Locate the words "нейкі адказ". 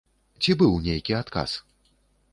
0.87-1.51